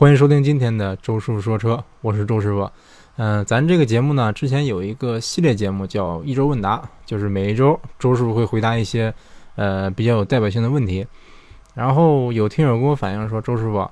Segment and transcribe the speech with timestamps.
[0.00, 2.66] 欢迎收听今天的周师傅说车，我是周师傅。
[3.16, 9.12] 嗯，咱这个节目呢，之前有一个系列节目叫一周问答，就是每一周周师傅会回答一些
[9.56, 11.06] 呃比较有代表性的问题。
[11.74, 13.86] 然后有听友跟我反映说，周师傅，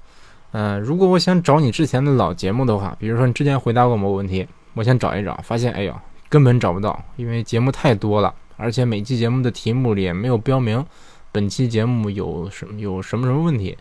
[0.52, 10.82] 嗯，如果我想找你之前的老节目的话，比如说你之前回答过某个问题，我想找一找，发现哎呀，根本找不到，因为节目太多了，而且每期节目的题目里也没有标明
[11.30, 13.76] 本期节目有什么有什么什么问题。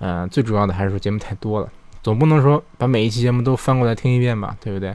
[0.00, 1.68] 嗯，最主要的还是说节目太多了，
[2.02, 4.94] 总不能说把每一期节目都翻过来听一遍吧，对不对？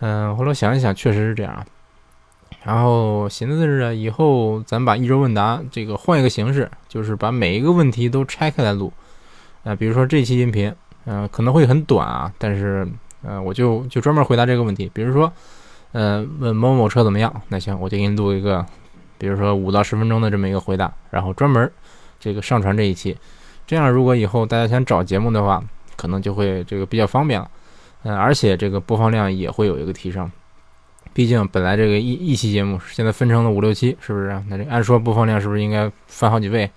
[0.00, 1.64] 嗯，后来想一想，确实是这样。
[2.64, 8.92] 然后寻思着，以后咱把一周问答这个换一个形式，就是把每一个问题都拆开来录。
[9.64, 12.86] 啊，比如说这期音频，嗯，可能会很短啊，但是，
[13.22, 14.90] 呃，我就就专门回答这个问题。
[14.92, 15.32] 比如说，
[15.92, 17.42] 嗯，问某某车怎么样？
[17.48, 18.64] 那行，我就给你录一个，
[19.16, 21.70] 比如说五到十分钟的这么一个回答，然后专门
[22.18, 23.16] 这个上传这一期。
[23.66, 25.62] 这样，如果以后大家想找节目的话，
[25.96, 27.50] 可能就会这个比较方便了，
[28.02, 30.30] 嗯，而且这个播放量也会有一个提升。
[31.12, 34.42] 毕竟本来这个一一期节目现在分成了五六期，是不是？
[34.48, 36.68] 那这按说播放量是不是应该翻好几倍？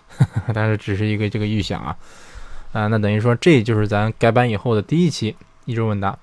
[0.52, 1.96] 但是只是一个这个预想啊，
[2.72, 6.18] 啊，那等于说这就是咱改版以后的第一期一周问答。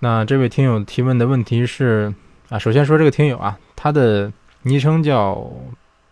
[0.00, 2.12] 那这位听友提问的问题是
[2.50, 5.50] 啊，首先说这个听友啊，他的昵称叫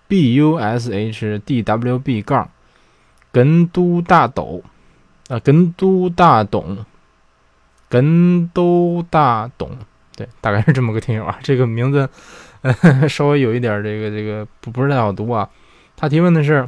[0.08, 2.48] b u s h d w b 杠。
[3.36, 4.62] 跟都大斗，
[5.28, 6.78] 啊，跟都大董，
[7.86, 9.76] 跟都大董，
[10.16, 11.38] 对，大概是这么个听友啊。
[11.42, 12.08] 这个名字，
[12.62, 15.50] 呃，稍微有一点这个这个不不是太好读啊。
[15.98, 16.66] 他提问的是，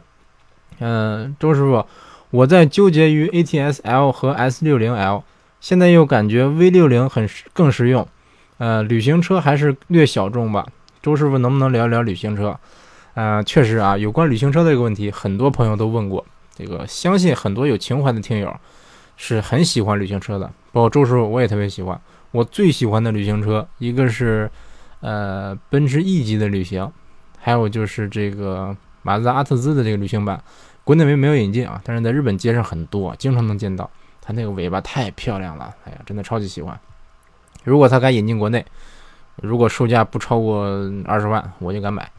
[0.80, 1.86] 嗯，周师傅，
[2.28, 5.24] 我在纠结于 ATS L 和 S 六零 L，
[5.62, 8.06] 现在又感觉 V 六零很更实用，
[8.58, 10.66] 呃，旅行车还是略小众吧。
[11.00, 12.60] 周师傅能不能聊一聊旅行车？
[13.14, 16.26] 呃，确实啊，有关旅行车的这个问题，很多朋友都问过。
[16.58, 18.52] 这个相信很多有情怀的听友
[19.16, 21.98] 是很喜欢旅行车的，包括周师傅我也特别喜欢。
[22.32, 24.50] 我最喜欢的旅行车，一个是
[25.00, 26.90] 呃奔驰 E 级的旅行，
[27.38, 30.42] 还有就是这个马自达阿特兹的这个旅行版，
[30.82, 33.88] 国内没没有引进啊，但是在日本街上很多，经常能见到。
[34.20, 36.78] 它那个尾巴太漂亮了，哎呀，真的超级喜欢。
[37.64, 38.62] 如果它敢引进国内，
[39.36, 40.66] 如果售价不超过
[41.06, 42.10] 二十万，我就敢买。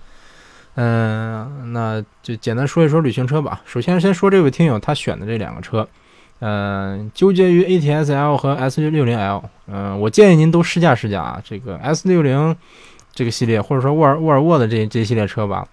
[0.75, 3.59] 嗯，那就简单说一说旅行车吧。
[3.65, 5.85] 首先，先说这位听友他选的这两个车，
[6.39, 9.43] 嗯，纠结于 ATS L 和 S 六零 L。
[9.67, 11.41] 嗯，我建议您都试驾试驾啊。
[11.43, 12.55] 这个 S 六零
[13.13, 15.67] 这个系列，或者说沃尔沃尔沃的这这系列车吧，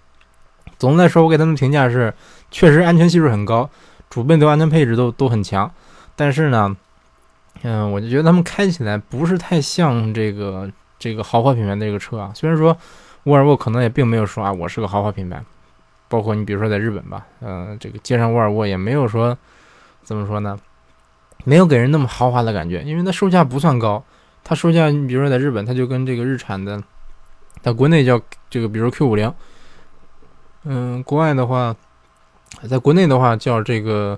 [0.76, 2.12] 总的来说，我给他们评价是，
[2.50, 3.70] 确实安全系数很高，
[4.10, 5.70] 主被动安全配置都都很强。
[6.16, 6.76] 但是呢，
[7.62, 10.68] 嗯，我就觉得他们开起来不是太像这个
[10.98, 12.32] 这个豪华品牌的这个车啊。
[12.34, 12.76] 虽然说。
[13.26, 15.42] 沃尔沃可能也并没有说啊，我是个豪华品牌，
[16.08, 19.36] 包括你比如说在日本吧，嗯，这个街上沃尔沃也没有说
[20.04, 20.56] 怎么说呢，
[21.44, 24.04] 没有给人那么豪华的感觉，因为它售价不算高，
[24.44, 26.80] 它售价你比如说在日本，它就跟这个日产的，
[27.62, 29.34] 在国内叫这个比如 Q 五零，
[30.62, 31.74] 嗯，国外的话，
[32.70, 34.16] 在国内的话叫这个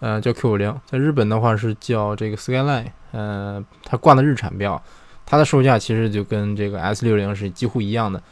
[0.00, 4.82] 呃叫 Q 五零，在日本的话是叫这个 Skyline，呃，它挂的日产标。
[5.26, 8.22] 它的售价其实就跟这个 S 六零是几乎一样的。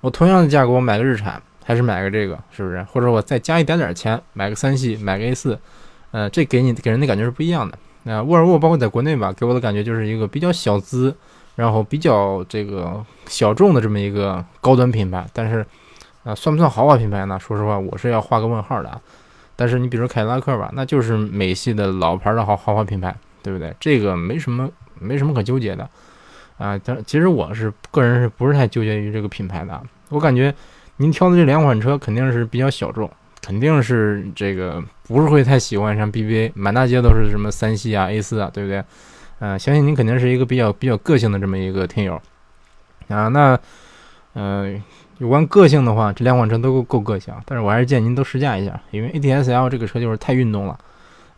[0.00, 2.82] 我同样的价格，我买个日产还是买个这个，是不是？
[2.84, 5.58] 或者我再加一点点钱，买个三系，买个 A 四，
[6.12, 7.76] 呃，这给你给人的感觉是不一样的。
[8.04, 11.14] 那沃尔沃包括在国内吧，给我的感觉就是一个比较小资，
[11.56, 15.26] 然后比较这个小众的这么一个高端品牌。
[15.32, 15.66] 但是，
[16.22, 17.38] 啊，算不算豪华品牌呢？
[17.38, 19.00] 说实话，我是要画个问号的。
[19.56, 23.74] 但是你比如凯迪拉克吧，那就是美系的老牌的豪豪华品牌，对不对？
[23.80, 24.70] 这个没什么
[25.00, 25.86] 没什么可纠结的。
[26.58, 29.80] 啊，但其实我是个人是不是太纠结于这个品牌的？
[30.10, 30.52] 我感觉
[30.96, 33.10] 您挑的这两款车肯定是比较小众，
[33.40, 38.82] 肯定是这个不是会太喜欢像 BBA，满大街都是什么三系啊、A 四啊，对不对？
[39.38, 42.20] 嗯，相信您肯定是一个比较比较个性的这么一个听友
[43.06, 43.28] 啊。
[43.28, 43.56] 那
[44.34, 44.82] 嗯，
[45.18, 50.76] 有关个性的话，这两款车都够够个性，但是我还是建议您都试驾一下，因为 ATS L 这个车就是太运动了。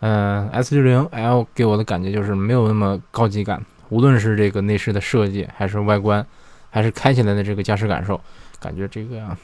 [0.00, 3.62] 嗯，S 六零 L 给我的感觉就是没有那么高级感。
[3.90, 6.26] 无论是这个内饰的设计，还是外观，
[6.70, 8.20] 还是开起来的这个驾驶感受，
[8.58, 9.36] 感觉这个，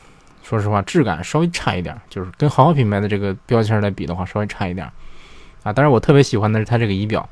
[0.43, 4.91] 说实话，质感稍微差一点，就是跟豪华品牌的这个标签来比的话，稍微差一点
[5.63, 5.73] 啊。
[5.73, 7.29] 当然，我特别喜欢的是它这个仪表，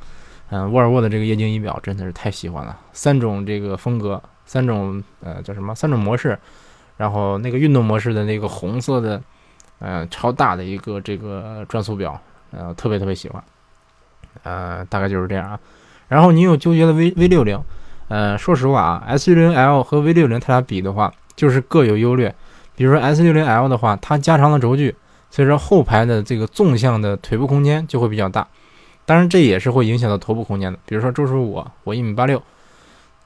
[0.50, 2.78] 嗯，沃尔沃的这个液晶仪表真的是太喜欢了。
[2.92, 5.74] 三种这个风格，三种呃叫什么？
[5.74, 6.38] 三种模式，
[6.96, 9.22] 然后那个运动模式的那个红色的，
[9.78, 12.20] 呃，超大的一个这个转速表，
[12.50, 13.42] 呃，特别特别喜欢，
[14.42, 15.60] 呃，大概就是这样啊。
[16.14, 17.60] 然后你又纠结了 V V 六零，
[18.06, 22.32] 呃，说实话啊，S 六零 L 和 V 六零它俩比的话，就是各有优劣。
[22.76, 24.94] 比如说 S 六零 L 的话，它加长了轴距，
[25.28, 28.46] 所以说后排的这个纵向的腿部空间就会比较大。
[29.04, 30.78] 当然这也是会影响到头部空间的。
[30.86, 32.40] 比如说周师傅我，我一米八六，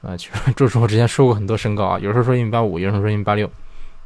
[0.01, 3.47] 啊，其实周师傅之前说过很多身高啊，有时候说一米八五，有时候说一米八六，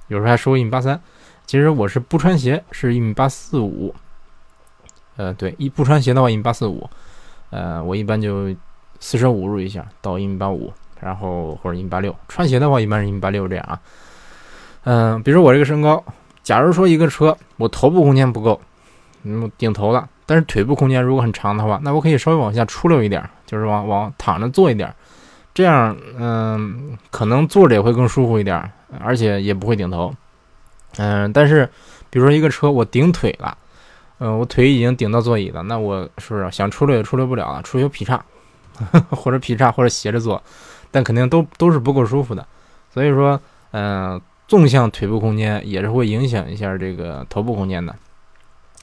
[0.09, 0.99] 有时候还说一米八三。
[1.45, 3.95] 其实我是不穿鞋，是一米八四五。
[5.15, 6.89] 呃，对，一不穿鞋的话一米八四五，
[7.51, 8.49] 呃，我一般就
[9.03, 10.71] 四舍五入一下到一米八五，
[11.01, 12.15] 然后或者一米八六。
[12.29, 13.77] 穿鞋的话一般是一米八六这样啊。
[14.85, 16.01] 嗯，比如我这个身高，
[16.41, 18.61] 假如说一个车我头部空间不够，
[19.23, 24.95] 嗯，顶头了，但是腿部空间如果很长的话，那我可以稍微往下出溜一点，就是往往躺着坐一点，
[25.53, 28.71] 这样嗯，可能坐着也会更舒服一点，
[29.03, 30.15] 而且也不会顶头。
[30.95, 31.69] 嗯，但是
[32.09, 33.57] 比如说一个车我顶腿了。
[34.19, 37.61] 嗯，我腿已经顶到座椅了，那我是不是想出溜也出溜不了了？
[37.63, 38.23] 出溜劈叉，
[39.11, 40.41] 或者劈叉，或者斜着坐，
[40.91, 42.45] 但肯定都都是不够舒服的。
[42.93, 43.39] 所以说，
[43.71, 47.95] 嗯，纵向腿部空间也是会影响一下这个头部空间的。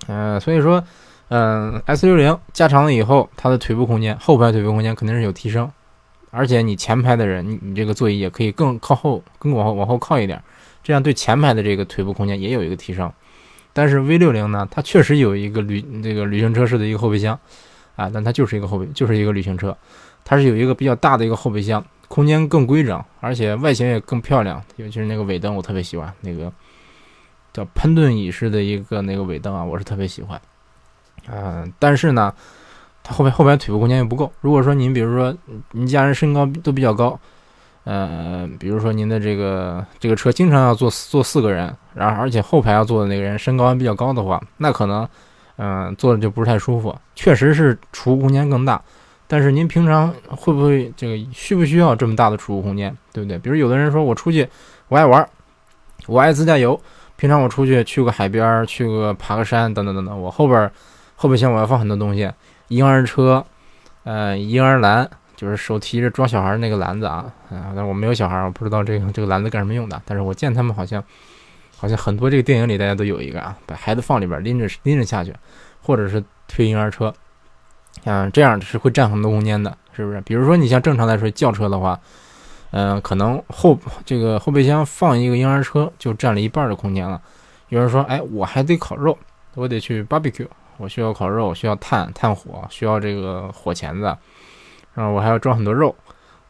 [0.09, 0.83] 嗯，所以说，
[1.29, 5.71] 嗯，S 六零加长了以后，它的腿部空间，后排腿部空间肯定是有提升，
[6.31, 10.43] 而且你前排的人，你你这个座椅也可以更靠后，更往后往后靠一点，
[10.83, 13.13] 这样对前排的这个腿部空间也有一个提升。
[13.73, 17.39] 但是 V 六零呢，它确实有一个旅这个旅行车式的一个后备箱，
[18.01, 19.77] 啊，但它就是一个后备，就是一个旅行车，
[20.25, 26.51] 它是有一个比较大的一个后备箱，空间更规整，而且外形也更漂亮，尤其是那个尾灯，我特别喜欢那个
[27.53, 30.41] 叫喷顿椅式的一个那个尾灯啊，我是特别喜欢，
[31.29, 32.33] 嗯，但是呢，
[33.03, 35.37] 它后排后排腿部空间又不够，如果说您比如说
[35.73, 37.19] 您家人身高都比较高。
[37.85, 45.09] 呃，比如说您的这个这个车经常要坐坐四个人，然后而且后排要坐的那个人身高还比较高的话，那可能，
[45.63, 46.97] 嗯，坐着就不是太舒服。
[47.15, 48.83] 确实是储物空间更大，
[49.29, 53.39] 但是您平常会不会这个需不需要这么大的储物空间，对不对？
[53.39, 54.49] 比如有的人说我出去
[54.89, 55.29] 我爱玩，
[56.07, 56.81] 我爱自驾游，
[57.17, 60.71] 平常我出去去个海边，去个爬个山等等等等，我后边
[61.17, 62.33] 后备箱我要放很多东西，
[62.69, 63.45] 婴儿车，
[64.05, 65.09] 呃，婴儿篮。
[65.37, 69.99] 就是手提着装小孩那个篮子啊，啊，但是我没有小孩，我不知道这个这个篮子干什么用的。
[70.05, 71.03] 但是我见他们好像，
[71.81, 75.35] 好像很多这个电影里大家都有一个啊，把孩子放里边拎着拎着下去，
[75.81, 77.11] 或者是推婴儿车，
[78.05, 80.21] 嗯，这样是会占很多空间的，是不是？
[80.21, 81.99] 比如说你像正常来说轿车的话，
[82.73, 87.19] 嗯，可能后这个后备箱放一个婴儿车就占了一半的空间了。
[87.71, 89.17] 有人说，哎，我还得烤肉，
[89.55, 90.47] 我得去 barbecue，
[90.77, 94.15] 我需要烤肉，需要炭炭火，需要这个火钳子。
[94.93, 95.97] 然后我还要装很多肉，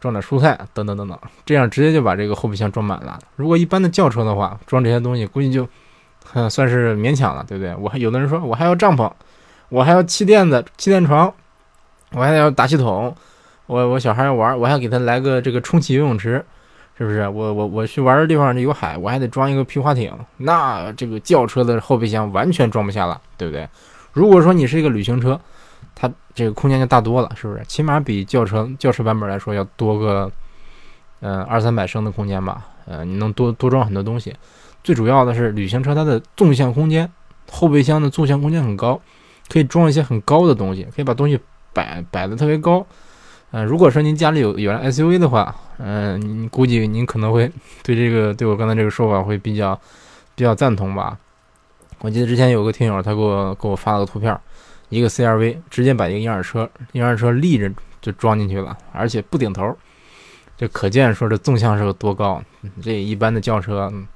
[0.00, 3.18] 装点蔬菜等等等等，这样直接就把这个后备箱装满了。
[3.36, 5.68] 如果一般的轿车的话，装这些东西估计就，
[6.48, 7.74] 算是勉强了，对不对？
[7.76, 9.10] 我还有的人说我还要帐篷，
[9.68, 11.30] 我还要气垫子、气垫床，
[12.12, 13.14] 我还要打气筒，
[13.66, 16.42] 我我小孩要玩，我还要给他来个这个充气游泳池，
[16.96, 17.28] 是不是？
[17.28, 23.68] 我我我去玩的地方这有海，我还得装一个皮划艇，那这个轿车的后备箱完全装不下了，对不对？
[24.14, 25.38] 如果说你是一个旅行车。
[26.00, 27.62] 它这个空间就大多了，是不是？
[27.66, 30.32] 起码比轿车轿车版本来说要多个，
[31.20, 32.66] 嗯，二三百升的空间吧。
[32.86, 34.34] 呃，你能多多装很多东西。
[34.82, 37.12] 最主要的是，旅行车它的纵向空间，
[37.50, 38.98] 后备箱的纵向空间很高，
[39.50, 41.38] 可以装一些很高的东西，可以把东西
[41.74, 42.86] 摆摆的特别高。
[43.50, 47.52] 嗯，如果说您家里有有辆 SUV 的话，嗯，你估计您可能会
[47.82, 49.78] 对这个对我刚才这个说法会比较
[50.34, 51.18] 比较赞同吧。
[51.98, 54.34] 我记得之前有个听友他给我给我发了个图片。
[54.90, 57.72] 一个 CRV 直接把一个婴儿车婴儿车立着
[58.02, 59.74] 就装进去了，而且不顶头，
[60.56, 62.42] 这可见说这纵向是有多高。
[62.82, 64.06] 这一般的轿车嗯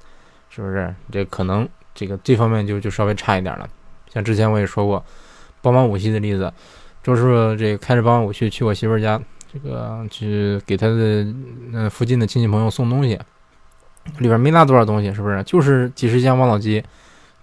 [0.49, 0.93] 是不是？
[1.11, 3.67] 这可能这个这方面就就稍微差一点了。
[4.13, 5.03] 像之前我也说过，
[5.61, 6.51] 宝马五系的例子，
[7.01, 9.19] 周师傅这个开着宝马五系去我媳妇儿家，
[9.51, 11.25] 这个去给他的
[11.73, 13.19] 嗯附近的亲戚朋友送东西，
[14.19, 15.41] 里边没拿多少东西，是不是？
[15.43, 16.83] 就是几十箱王老吉，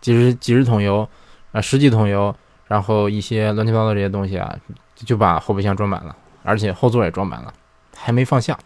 [0.01, 1.09] 几十几十桶油
[1.53, 2.35] 啊，十几桶油。
[2.73, 4.51] 然后一些乱七八糟这些东西啊，
[4.95, 7.53] 就把后备箱装满了，而且后座也装满了，
[7.95, 8.59] 还没放下，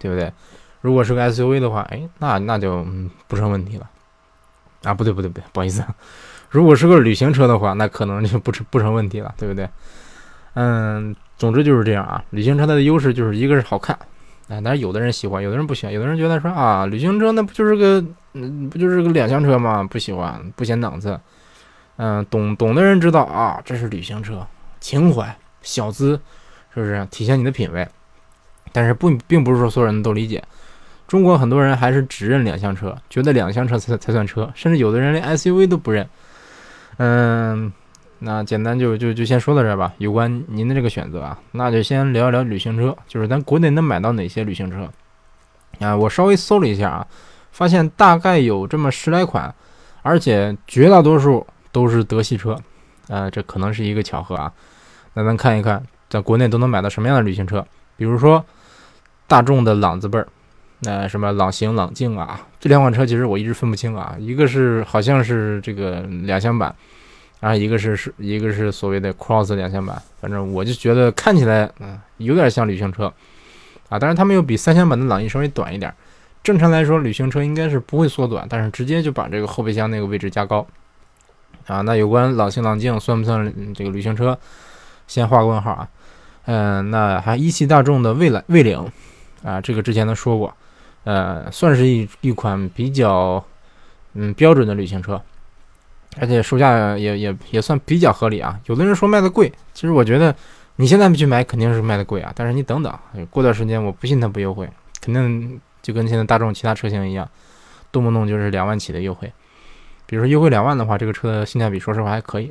[0.00, 0.32] 对不对？
[0.80, 2.84] 如果是个 SUV 的话，哎，那那就
[3.28, 3.88] 不成问题了。
[4.82, 5.84] 啊，不对不对不对，不好意思，
[6.50, 9.68] 如果是个旅行车的话，那可能就不成不成问题了，对不对？
[10.54, 12.24] 嗯，总之就是这样啊。
[12.30, 13.96] 旅行车它的优势就是一个是好看，
[14.48, 19.86] 啊，但是有的人喜欢，有的人不喜欢，有的人觉得说啊，旅行车那不就是个嗯，不就是个两厢车吗？
[19.88, 21.16] 不喜欢，不显档次。
[21.96, 24.46] 嗯，懂懂的人知道啊，这是旅行车，
[24.80, 26.20] 情怀、小资，
[26.74, 27.86] 是不是体现你的品味？
[28.72, 30.42] 但是不，并不是说所有人都理解。
[31.06, 36.08] 中国很多人还是只认两厢车，觉得两厢车才才算车，甚至有的人连 SUV 都不认。
[36.96, 37.70] 嗯，
[38.20, 39.92] 那简单就就就先说到这儿吧。
[39.98, 44.90] 有关您的这个选择啊，那就先聊一聊旅行车，就是咱国内能买到哪些旅行车
[45.86, 45.94] 啊？
[45.94, 47.06] 我稍微搜了一下啊，
[47.50, 49.54] 发现大概有这么十来款，
[50.00, 51.46] 而且绝大多数。
[51.72, 52.56] 都是德系车，
[53.08, 54.52] 呃，这可能是一个巧合啊。
[55.14, 57.66] 那咱看一看，在国内都能买到什么样的旅行车？
[57.96, 58.44] 比如说
[59.26, 60.28] 大众的朗字辈儿，
[60.80, 66.74] 那什么朗行、朗境啊，这两款车其实我一直分不清啊，一个是好像是这个两厢版，
[67.40, 73.12] 然后一个是是一个是所谓的 Cross 两厢版，反正我就觉得看起来嗯有点像旅行车
[73.88, 75.92] 啊，当然它们又比三厢版的朗逸稍微短一点。
[76.42, 80.66] 正常来说，旅行车应该是不会缩短，但是直接就把这个后备箱那个位置加高
[81.72, 81.80] 啊。
[81.80, 84.38] 那有关朗行、朗境算不算这个旅行车？
[85.06, 85.88] 先画个问号啊。
[86.44, 88.90] 嗯，那还一汽大众的蔚来、蔚领
[89.42, 90.54] 啊，这个之前都说过，
[91.04, 93.44] 呃，算是一一款比较
[94.14, 95.20] 嗯标准的旅行车，
[96.20, 98.60] 而且售价也也也算比较合理啊。
[98.66, 100.34] 有的人说卖的贵，其实我觉得
[100.76, 102.92] 你现在去买肯定是卖的贵啊，但是你等等，
[103.30, 104.68] 过段时间我不信它不优惠，
[105.00, 105.60] 肯定。
[105.82, 107.28] 就跟现在大众其他车型一样，
[107.90, 109.32] 动不动就是两万起的优惠。
[110.12, 112.50] 比如说优惠两万的话，这个车的性价比说实话还可以。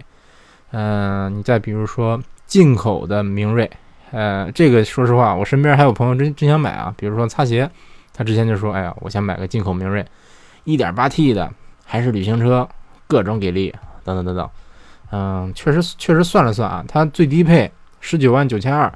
[0.72, 3.70] 嗯，你再比如说进口的明锐，
[4.10, 6.92] 呃，这个说实话，我身边还有朋友真真想买啊。
[6.98, 7.70] 比如说擦鞋，
[8.16, 10.04] 他之前就说，哎呀，我想买个进口明锐
[10.64, 11.54] 一点八 T 的，
[11.86, 12.68] 还是旅行车，
[13.06, 13.72] 各种给力，
[14.04, 14.50] 等等等等。
[15.12, 18.92] 嗯，确实确实算了算啊，它最低配十九万九千二，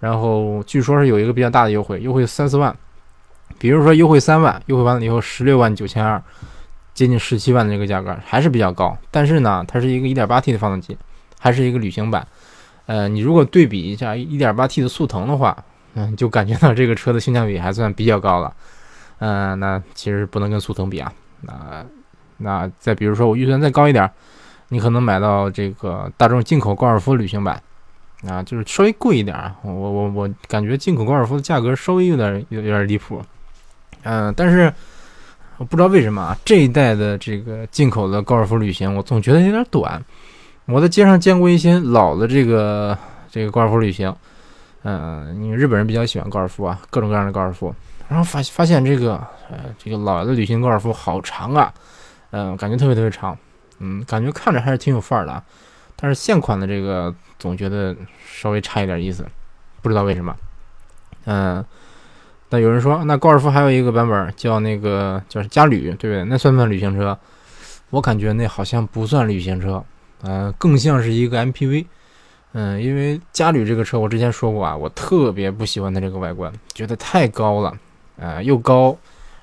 [0.00, 2.76] 然后据说是有一个比较大的优惠，优惠三四万。
[3.60, 6.20] 比如说优惠三万，优惠完了以后十六万九千二，
[6.98, 8.98] 接近十七万的这个价格还是比较高。
[9.12, 10.98] 但是呢，它是一个一点八 T 的发动机，
[11.38, 12.26] 还是一个旅行版。
[12.86, 15.56] 呃，你如果对比一下一点八 T 的速腾的话，
[15.94, 18.52] 嗯，就感觉到这个车的性价比还算比较高了。
[19.20, 21.12] 嗯，那其实不能跟速腾比啊。
[21.42, 21.86] 那
[22.38, 24.10] 那再比如说我预算再高一点，
[24.70, 27.62] 你可能买到这个大众进口高尔夫旅行版。
[28.26, 29.36] 啊，就是稍微贵一点。
[29.62, 33.22] 我我我感觉进口高尔夫的价格稍微有点有有点离谱。
[34.02, 34.74] 嗯，但是
[35.58, 40.02] 我不知道为什么啊，这一代的这个进口的高尔夫旅行，我总觉得有点短。
[40.66, 42.96] 我在街上见过一些老的这个
[43.30, 44.14] 这个高尔夫旅行，
[44.84, 47.74] 嗯，因为日本人比较喜欢高尔夫啊，各种各样的高尔夫，
[48.08, 49.14] 然后发发现这个
[49.50, 51.74] 呃这个老的旅行高尔夫好长啊，
[52.30, 53.36] 嗯，感觉特别特别长，
[53.80, 55.42] 嗯，感觉看着还是挺有范儿的，
[55.96, 59.26] 但是现款的这个总觉得稍微差一点意思，
[59.82, 60.36] 不知道为什么，
[61.24, 61.64] 嗯。
[62.50, 66.24] 那有人说，那高尔夫还有一个版本叫那个叫嘉旅，对不对？
[66.24, 67.18] 那算不算旅行车？
[67.90, 69.84] 我感觉那好像不算旅行车，
[70.22, 71.84] 嗯，更像是一个 MPV。
[72.52, 77.76] 嗯，因为嘉旅这个车我之前说过啊，我特别不喜欢它这个外观，觉得太高了，
[78.16, 78.96] 呃，又高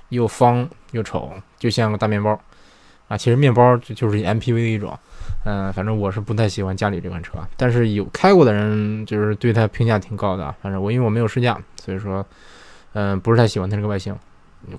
[0.10, 2.40] 又方又丑，就像个大面包
[3.08, 3.16] 啊。
[3.16, 4.98] 其实面包就就是 MPV 的一种，
[5.46, 10.54] 嗯，反正我是不太喜欢嘉旅这款车，但是有开过的人就是对它评价挺高的。
[10.64, 12.26] 反正我因为我没有试驾，所以说。
[12.98, 14.16] 嗯，不是太喜欢它这个外形，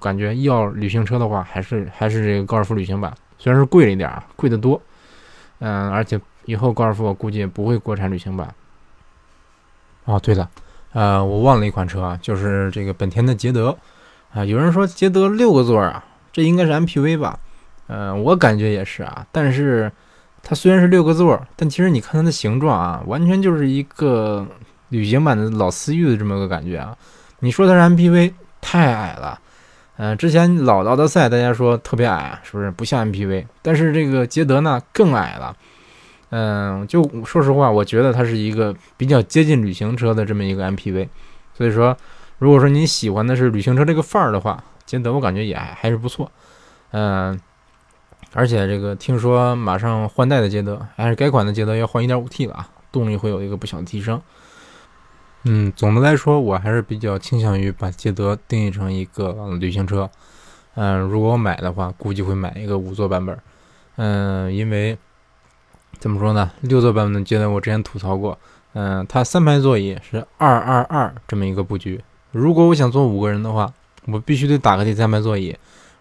[0.01, 4.81] 感觉要旅行车的话，还是还是这个高尔夫旅行版，虽然是贵了一点啊，贵得多。
[5.59, 8.55] 嗯，而且以后高尔夫我估计也不会国产旅行版。
[10.07, 10.49] 哦，对了，
[10.95, 13.77] 呃，我忘了一款车啊，就是这个本田的捷德
[14.33, 14.43] 啊。
[14.43, 17.39] 有人说捷德六个座啊，这应该是 MPV 吧？
[17.89, 19.27] 嗯，我感觉也是啊。
[19.31, 19.93] 但是
[20.43, 24.47] 它虽然是六个座，但其实你看它的形状啊，完全就是一个
[24.89, 26.97] 旅行版的老思域的这么个感觉啊。
[27.47, 29.39] 你说它是 MPV 太矮了，
[29.99, 33.47] 嗯，之前老的奥德赛大家说特别矮，是不是不像 MPV？
[33.63, 35.57] 但是这个捷德呢更矮了，
[36.31, 41.09] 嗯，就说实话，我觉得它是一个比较接近旅行车的这么一个 MPV。
[41.55, 41.97] 所以说，
[42.39, 46.29] 如果说你喜欢的是旅行车这个范儿的话，捷德我感觉也还还是不错，
[46.91, 47.39] 嗯，
[48.35, 54.21] 而且这个听说马上换代的捷德，还是该款的捷德要换 1.5T 了啊，动力会有一个不小的提升。
[55.49, 60.11] 嗯，总的来说，我还是比较倾向于把捷德定义成一个旅行车。
[60.75, 63.39] 嗯，如果我买的话，估计会买一个五座版本。
[63.95, 64.99] 嗯，因为
[66.01, 68.37] 怎么说呢，六座版本的捷德我之前吐槽过。
[68.73, 72.03] 嗯，它三排座椅是二二二这么一个布局。
[72.33, 73.73] 如果我想坐五个人的话，
[74.07, 75.57] 我必须得打开第三排座椅。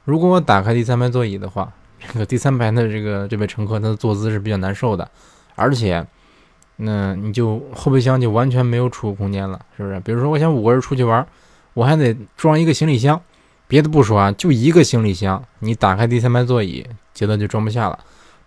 [0.05, 5.07] 如果我打开第三排座椅的话，这个第三排的这个这位乘客他的坐姿是比较难受的，
[5.53, 6.03] 而且。
[6.77, 9.99] 那你就后备箱就完全没有储物空间了，是不是？
[10.01, 11.25] 比如说，我想五个人出去玩，
[11.73, 13.21] 我还得装一个行李箱。
[13.67, 17.97] 别的不说啊，就一个行李箱，你打开第三排座椅，觉得就装不下了。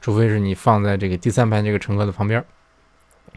[0.00, 2.44] 除非是你放在这个第三排这个乘客的旁边。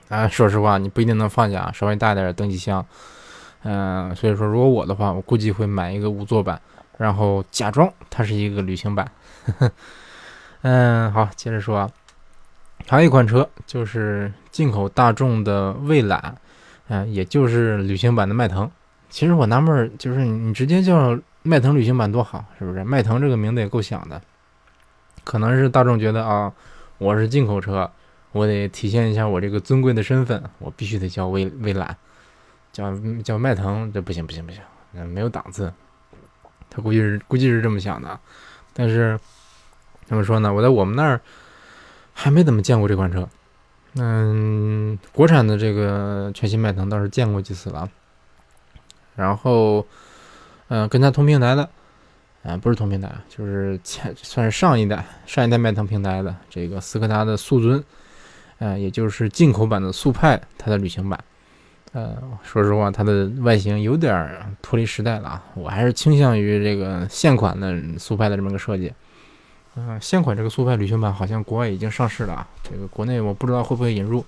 [0.09, 2.85] 啊，说实话，你不一定能放下，稍微大一点的登机箱。
[3.63, 6.61] 嗯，所以说，如果我的话，我估计会买一个五座版，
[6.97, 9.09] 然后假装它是一个旅行版。
[10.61, 11.77] 嗯，好，接着说。
[11.77, 11.89] 啊
[12.87, 16.35] 还有一款车就是进口大众的蔚揽，
[16.87, 18.69] 嗯，也就是旅行版的迈腾。
[19.09, 22.83] 其实我纳闷，就是你直接叫迈腾旅行版多好，是不是？
[22.83, 24.21] 迈腾这个名字也够响的。
[25.23, 26.51] 可能是大众觉得啊，
[26.97, 27.89] 我是进口车，
[28.31, 31.95] 我得体现一下我这个尊贵的身份，我必须得叫蔚蔚揽，
[32.71, 34.61] 叫叫迈腾，这不行不行不行，
[35.07, 35.71] 没有档次。
[36.69, 38.19] 他估计是估计是这么想的，
[38.73, 39.19] 但是
[40.05, 40.53] 怎么说呢？
[40.53, 41.19] 我在我们那儿
[42.21, 43.27] 还没怎么见过这款车。
[43.95, 47.89] 嗯，国产的这个全新迈腾倒是见过几次了。
[49.15, 49.83] 然后，
[50.67, 51.67] 嗯，跟它同平台的，
[52.43, 57.83] 啊，不是同平台，就是前算是上一代上一代迈腾平台的这个斯柯达的速尊，
[58.59, 61.19] 呃，也就是进口版的速派，它的旅行版。
[61.93, 65.43] 呃，说实话，它的外形有点脱离时代了啊！
[65.55, 68.93] 我还是倾向于这个现款的速派的这么个设计。
[69.75, 74.23] 嗯，现款这个速派旅行版好像国外已经上市了啊，这个国内我不知道会不会引入。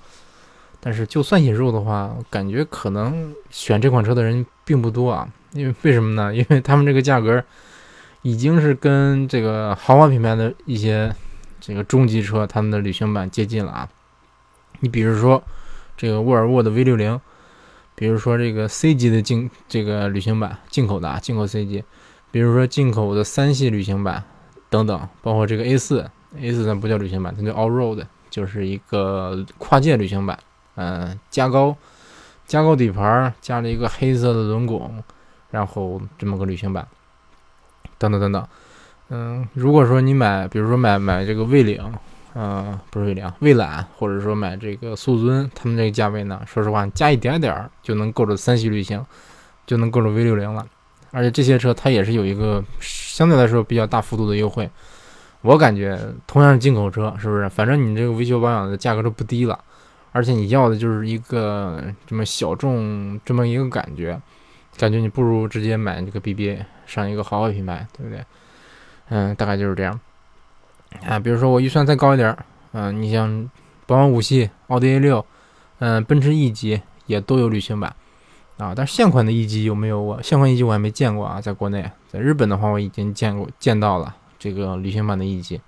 [0.79, 5.27] 但是就算引入的话，感觉可能选这款车的人并不多啊。
[5.51, 6.33] 因为为什么呢？
[6.35, 7.43] 因为他们这个价格
[8.21, 11.13] 已经是跟这个豪华品牌的一些
[11.59, 13.89] 这个中级车他们的旅行版接近了啊。
[14.79, 15.43] 你比如说
[15.95, 17.19] 这个沃尔沃的 V60。
[17.95, 21.83] 比如说这个 C 级的进这个旅行版进口的啊，进口 C 级，
[22.31, 24.23] 比如说进口的三系旅行版
[24.73, 30.37] 等等，包括这个 A 四，A 四它不叫旅行版，它叫 All Road，就是一个跨界旅行版，
[30.73, 31.77] 嗯，加高
[32.47, 34.89] 加高底盘，加了一个黑色的轮毂，
[35.51, 36.87] 然后这么个旅行版，
[37.99, 38.47] 等等等等，
[39.09, 41.93] 嗯，如果说你买，比如说买买这个蔚领。
[42.35, 49.05] 呃，不是蔚领，蔚揽，或者说买这个速尊，他们这个价位呢，说实话，加一点点儿就能够着三系旅行，
[49.67, 50.65] 就能够着 V 六零了。
[51.13, 54.69] 而且这些车它也是有一个相对来说比较大幅度的优惠。
[55.41, 57.47] 我感觉同样是进口车，是不是？
[57.49, 59.59] 反正你这个维修保养的价格都不低了，
[60.11, 64.19] 而且你要的就是一个这么小众这么一个感觉，
[64.77, 68.23] 感觉你不如直接买这个 BBA 上一个豪华品牌，对不对？
[69.09, 69.99] 嗯，大概就是这样。
[71.05, 72.35] 啊，比如说我预算再高一点，
[72.71, 73.49] 嗯，你像
[73.85, 75.25] 宝马五系、奥迪 A 六，
[75.79, 77.93] 嗯，奔驰 E 级也都有旅行版，
[78.57, 80.01] 啊，但是现款的 E 级有没有？
[80.01, 85.59] 我现款 E 级我还没见过啊，在国内，在日本的话我已经见过见到了这个旅行版的 E 级，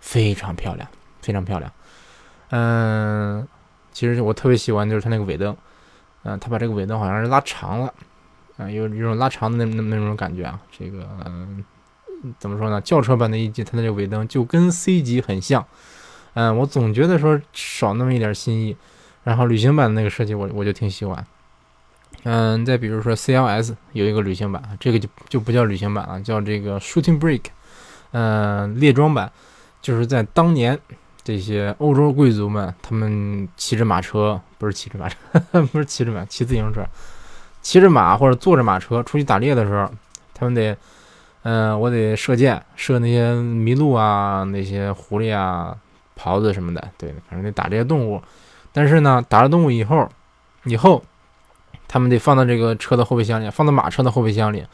[0.00, 0.88] 非常漂亮，
[1.20, 1.70] 非常漂亮。
[2.50, 3.46] 嗯，
[3.92, 5.56] 其实我特别喜欢就是它那个尾灯，
[6.22, 7.94] 嗯，它把这个尾灯好像是拉长了，
[8.56, 11.64] 啊，有有种拉长的那那那种感觉啊，这个嗯。
[12.38, 12.78] 怎么说呢？
[12.82, 15.66] 轿车版的一级，它的这个尾灯就跟 C 级很像，
[16.34, 18.76] 嗯，我总觉得说少那么一点新意。
[19.24, 21.26] 然后旅行版的那个设计，我我就挺喜欢。
[22.24, 27.42] 嗯，再比如说 CLS 有一个旅行版，这个就就不叫旅行版了，叫这个 Shooting Break，
[28.12, 29.30] 嗯，列装版，
[29.80, 30.78] 就是在当年
[31.22, 35.16] 这些欧洲贵族们，他们骑着马车，不是骑着马车，
[35.72, 36.86] 不是骑着马，骑自行车，
[37.62, 39.90] 骑着马或者坐着马车出去打猎的时候，
[40.34, 40.76] 他们得。
[41.42, 45.74] 嗯，我得射箭，射那些麋鹿啊，那些狐狸啊，
[46.14, 46.90] 狍子什么的。
[46.98, 48.22] 对，反正得打这些动物。
[48.74, 50.06] 但是呢，打了动物以后，
[50.64, 51.02] 以后
[51.90, 54.64] 他们得放到这个车的后备箱里，放到马车的后备箱里。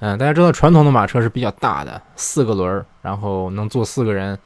[0.00, 4.38] 嗯，大家知道传统的马车是比较大的，四个轮儿，然后能坐四个人。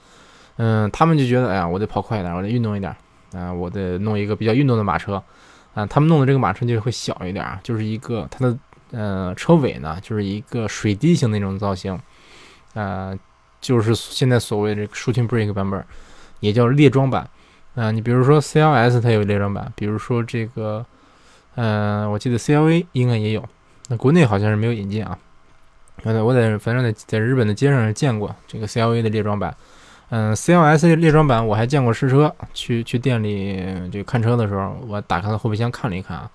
[0.58, 2.94] 嗯，他们就觉得，哎呀，我得跑快一点，我得运动一点。
[3.32, 5.20] 啊，我得弄一个比较运动的马车。
[5.74, 8.56] 啊，他们弄的这个马车就会小一点，就是一个它的。
[8.94, 11.98] 呃，车尾呢，就是一个水滴型那种造型，
[12.74, 13.18] 呃，
[13.58, 15.82] 就是现在所谓的这个 shooting brake 版本，
[16.40, 17.26] 也叫列装版。
[17.74, 20.85] 啊，你比如说 CLS 它有列装版，比如说这个，
[21.54, 23.44] 呃，我记得 CLA 应该也有，
[23.88, 25.18] 那国内好像是没有引进啊。
[26.04, 29.54] 呃，我在反正在在日本的街上见过这个 CLA 的列装版。
[30.14, 36.30] 嗯，CLS 列装版我还见过实车，去去店里这看车的时候，我打开了后备箱看了一看啊。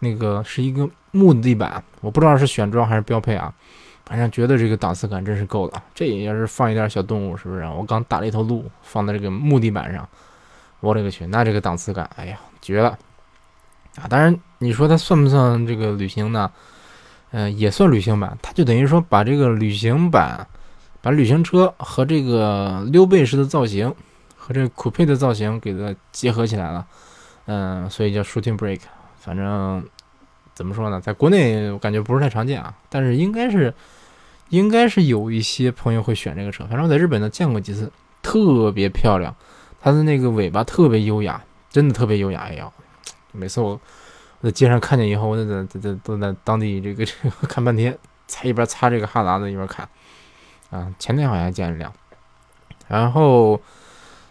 [0.00, 3.50] 那个是一个木地板，我不知道是选装还是标配啊，
[4.04, 5.82] 反正觉得这个档次感真是够了。
[5.94, 7.64] 这也是放一点小动物，是不是？
[7.64, 10.06] 我刚打了一头鹿，放在这个木地板上，
[10.80, 12.98] 我勒个去，那这个档次感，哎呀，绝了
[13.96, 14.08] 啊！
[14.08, 16.50] 当然，你说它算不算这个旅行呢？
[17.30, 20.46] 嗯，也算旅行版，它就等于说把这个旅行版，
[21.02, 23.92] 把旅行车和这个溜背式的造型
[24.36, 26.86] 和这酷配的造型给它结合起来了，
[27.46, 28.80] 嗯，所以叫 Shooting Break。
[29.18, 29.84] 反正
[30.54, 33.74] 怎么说呢，在国内我感觉不是太常见啊，但是应该是
[34.50, 36.64] 应该是有一些朋友会选这个车。
[36.66, 37.90] 反正我在日本呢见过几次，
[38.22, 39.34] 特别漂亮，
[39.80, 42.42] 它的那个尾巴特别优雅，真的特别优雅。
[42.42, 42.70] 哎呀，
[43.34, 43.78] 每次我
[44.40, 49.88] 我在街上看见以后，我在在在都在当地这个这个看半天，擦一边擦这个哈喇子一边看。
[50.70, 51.92] 啊，前天好像见了辆，
[52.88, 53.60] 然后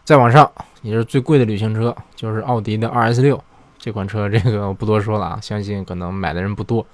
[0.04, 3.42] 再往上也是最贵的旅行车，就是奥迪的 RS 六。
[3.78, 6.86] 这款车，这个我不多说了啊，相信可能买的人不多，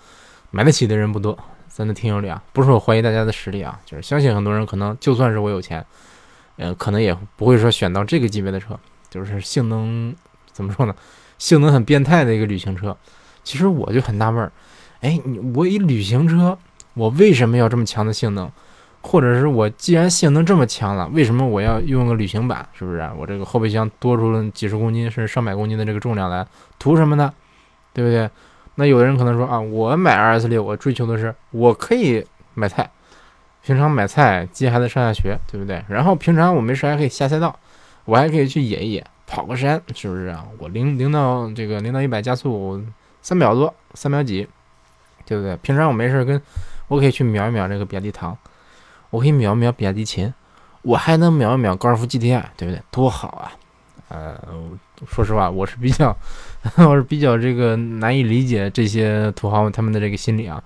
[0.49, 5.85] 买得起的人不多，咱的听友里啊，不是我怀疑大家的实力啊，就是相信很多人可能就算是我有钱，
[6.57, 10.15] 呃，可能也不会说选到这个级别的车，就是性能
[10.51, 10.95] 怎么说呢？
[11.39, 12.95] 性能很变态的一个旅行车。
[13.43, 14.51] 其实我就很纳闷儿，
[15.01, 16.55] 哎，你我一旅行车，
[16.93, 18.47] 我为什么要这么强的性能？
[19.01, 22.67] 或者是我既然性能这么强了，为什么我要用个旅行版？
[22.77, 23.09] 是不是？
[23.17, 26.45] 我这个后备箱多出了几十公斤甚至上百公斤的这个重量来，
[26.77, 27.33] 图什么呢？
[27.93, 28.29] 对不对？
[28.75, 32.23] 那有的人可能说啊，我买 RS 六，我追求的是我可以
[32.53, 32.91] 买菜，
[33.63, 35.81] 平常买菜接孩子上下学，对不对？
[35.87, 37.57] 然后平常我没事还可以下赛道，
[38.03, 40.43] 我还可以去野一野，跑个山，是不是啊？
[40.57, 42.83] 我零零到这个零到一百加速
[43.21, 44.47] 三秒多，三秒几，
[45.25, 45.55] 对不对？
[45.57, 46.41] 平常我没事跟，
[46.87, 48.35] 我可以去秒一秒这个比亚迪唐。
[49.11, 50.33] 我可以秒一秒比亚迪秦，
[50.81, 52.81] 我还能秒一秒高尔夫 GTI，对不对？
[52.91, 53.51] 多好啊！
[54.09, 54.35] 呃，
[55.07, 56.15] 说实话，我是比较，
[56.77, 60.63] 我是比较这个难以理解这些土豪他们的这个心理啊。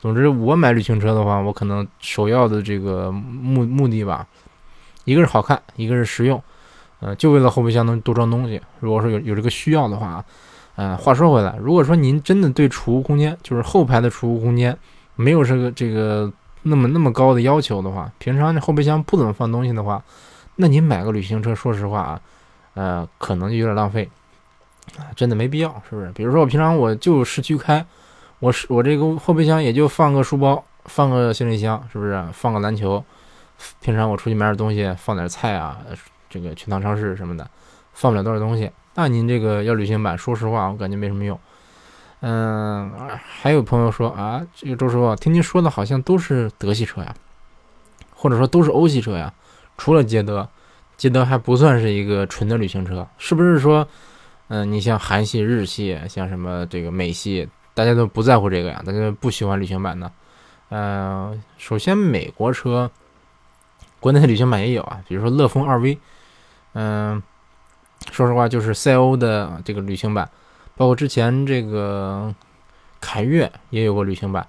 [0.00, 4.26] 总之，我买旅行车的话，我可能首要的这个目目的吧，
[5.04, 6.42] 一个是好看，一个是实用，
[7.06, 8.60] 呃，就为了后备箱能多装东西。
[8.80, 10.22] 如果说有有这个需要的话，
[10.74, 14.76] 呃，话说回来，如果说您真的对储物空间，就是后排的储物空间
[15.14, 16.30] 没有这个这个。
[16.68, 20.02] 那么那么高的要求的话，平常后备箱不怎么放东西的话，
[20.56, 22.20] 那你买个旅行车，说实话啊，
[22.74, 24.10] 呃，可能就有点浪费，
[25.14, 26.10] 真的没必要，是不是？
[26.10, 27.86] 比如说我平常我就市区开，
[28.40, 32.20] 我是我这个后备箱也就放个书包，放个行李箱，是不是？
[32.32, 33.04] 放个篮球，
[33.80, 35.78] 平常我出去买点东西，放点菜啊，
[36.36, 37.48] 这个去趟超市什么的，
[37.92, 38.70] 放不了多少东西。
[38.94, 41.38] 那您这个要旅行版，说实话，我感觉没什么用。
[42.20, 42.90] 嗯，
[43.24, 47.14] 还有朋友说啊，这个周师傅，听您说的好像都是德系车呀，
[48.14, 49.32] 或者说都是欧系车呀，
[49.76, 50.48] 除了捷德，
[50.96, 53.86] 捷德还不算是一个纯的旅行车，是不是说，
[54.48, 60.10] 嗯，你像韩系、日系，像什么这个美系，大家都不在乎这个呀，大家不喜欢旅行版的。
[60.70, 62.90] 嗯，首先美国车，
[64.00, 65.98] 国内的旅行版也有啊，比如说乐风二 V，
[66.78, 67.22] 嗯，
[68.12, 70.28] 说实话就是赛欧的这个旅行版。
[70.76, 72.34] 包括之前这个
[73.00, 74.46] 凯越也有过旅行版，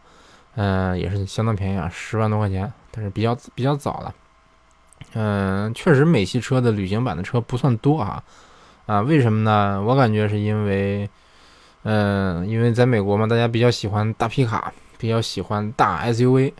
[0.55, 4.13] 嗯，也是相当便宜啊，十万多块钱，但是比较比较早了。
[5.13, 8.21] 嗯，确实美系车的旅行版的车不算多啊，
[8.87, 9.81] 啊，为什么呢？
[9.81, 11.09] 我感觉是因为，
[11.83, 16.51] 嗯，因为在美国嘛，大家比较喜欢大皮卡，比较喜欢大 SUV，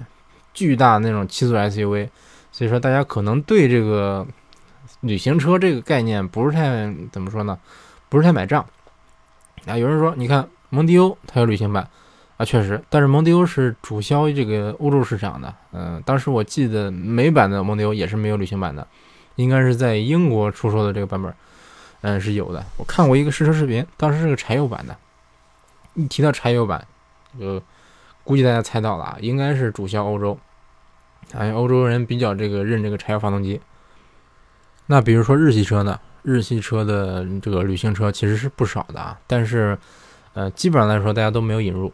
[0.54, 2.08] 巨大那种七座 SUV，
[2.54, 4.26] 所以说大家可能对这个
[5.02, 7.58] 旅行车这个概念不是太怎么说呢？
[8.10, 8.66] 不是太买账。
[9.66, 11.88] 啊，有人说，你看蒙迪欧它有旅行版
[12.38, 15.54] 啊，确实，但是蒙迪欧是主销这个欧洲市场的。
[15.74, 18.88] 嗯，当时我记得美版的蒙迪欧也是没有旅行版的，
[19.36, 21.34] 应该是在英国出售的这个版本，
[22.02, 22.64] 嗯，是有的。
[22.78, 24.96] 我看过一个试车视频，当时是个柴油版的。
[25.96, 26.86] 一提到柴油版，
[27.40, 27.62] 就
[28.24, 30.38] 估计大家猜到了啊，应该是主销欧洲，
[31.34, 33.60] 哎，欧洲人比较这个认这个柴油发动机。
[34.88, 36.00] 那比如说日系车呢？
[36.24, 39.78] 日系车的这个旅行车其实是不少的啊，但是，
[40.34, 41.94] 呃，基本上来说大家都没有引入。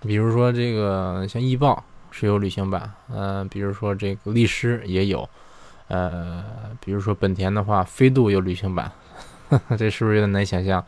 [0.00, 5.28] 比如说这个像翼豹是有旅行版，呃，比如说这个力狮也有，
[5.88, 6.44] 呃，
[6.80, 8.90] 比如说本田的话，飞度有旅行版，
[9.76, 10.82] 这是不是有点难想象？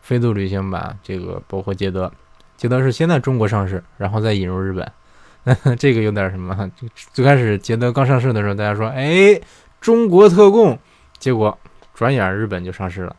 [0.00, 2.10] 飞度旅行版，这个包括捷德，
[2.56, 4.92] 捷德是先在中国上市，然后再引入日本，
[5.78, 6.68] 这个有点什么？
[7.12, 9.40] 最开始捷德刚上市的时候，大家说，哎，
[9.80, 10.76] 中国特供，
[11.22, 11.56] 结果。
[11.94, 13.14] 转眼日本就上市了，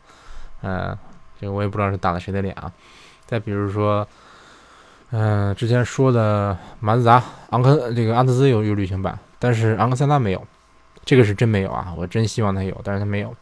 [0.62, 0.98] 嗯，
[1.40, 2.70] 这个我也不知道是打了谁的脸啊。
[3.24, 4.06] 再比如说，
[5.10, 10.44] 嗯，之前说的马自达昂克这个阿特兹有有旅行版，但是昂克赛拉没有，
[11.04, 13.32] 这个是真没有啊，我真希望它有，但是它没有。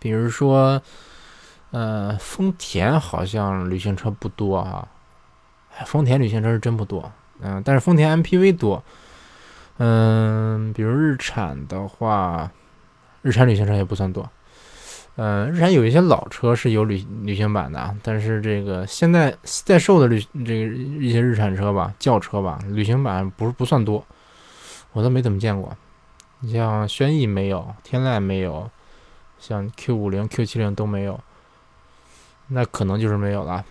[0.00, 0.80] 比如说，
[1.70, 4.88] 呃，丰田好像旅行车不多哈，
[5.84, 8.82] 丰田旅行车是真不多，嗯，但是丰田 MPV 多，
[9.76, 12.50] 嗯，比如日产的话。
[13.22, 14.28] 日产旅行车也不算多，
[15.16, 24.04] 呃，日产有一些老车是有旅旅行版的，但是这个现在在售的旅这个一些日产车吧，轿车吧，旅行版不是不算多，
[24.92, 25.76] 我都没怎么见过。
[26.40, 28.70] 你像轩逸没有，天籁没有，
[29.38, 31.20] 像 Q 五零、Q 七零都没有，
[32.48, 33.62] 那可能就是没有了。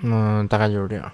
[0.00, 1.12] 嗯，大概就是这样。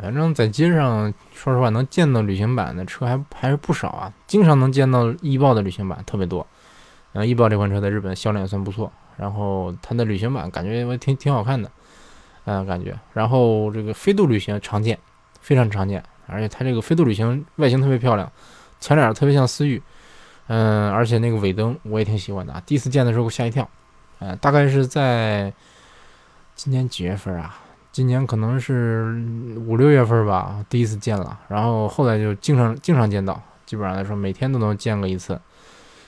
[0.00, 6.46] 反正，在街上，说实话，能见到旅行版的车还还是不少啊，经常能见到翼豹的旅行版特别多。
[7.12, 11.70] 然后翼豹这款车在日本销量也算不错，然后它的旅行版感觉我挺挺好看的，
[12.46, 12.98] 嗯，感觉。
[13.12, 14.98] 然后这个飞度旅行常见，
[15.40, 18.32] 非常常见，而且它这个飞度旅行外形特别漂亮，
[18.80, 19.82] 前脸特别像思域，
[20.46, 22.62] 嗯，而且那个尾灯我也挺喜欢的。
[22.64, 23.68] 第一次见的时候给我吓一跳，
[24.20, 25.52] 嗯，大概是在
[26.54, 27.56] 今年几月份啊？
[27.92, 29.22] 今年可能是
[29.66, 35.38] 五六月份吧，第一次见了，然后后来就经常经常见到，基本上来说每天都能见个一次，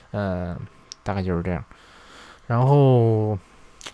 [0.09, 0.57] 嗯。
[1.05, 1.63] 大概就是这样，
[2.47, 3.39] 然后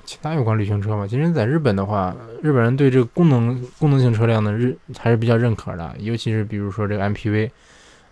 [0.05, 7.51] 其他有关旅行车嘛，其实在日本的话，日本人对这个功能功能性车辆的日还是比较认可的，尤其是比如说这个 MPV。